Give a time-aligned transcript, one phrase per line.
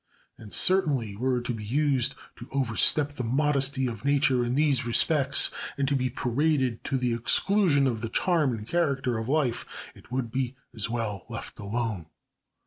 [0.35, 4.83] And certainly, were it to be used to overstep the modesty of nature in these
[4.83, 9.91] respects and to be paraded to the exclusion of the charm and character of life,
[9.93, 12.07] it would be as well left alone.